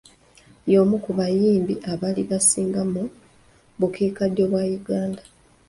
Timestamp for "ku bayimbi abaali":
1.03-2.21